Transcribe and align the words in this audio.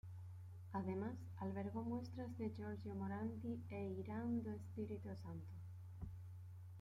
Además, 0.73 1.13
albergó 1.37 1.83
muestras 1.83 2.35
de 2.39 2.49
Giorgio 2.49 2.95
Morandi 2.95 3.59
e 3.69 3.83
Irán 3.99 4.41
do 4.41 4.49
Espírito 4.51 5.15
Santo. 5.15 5.53